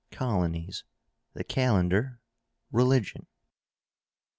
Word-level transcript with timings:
COLONIES. 0.11 0.83
THE 1.35 1.43
CALENDAR. 1.43 2.19
RELIGION. 2.71 3.27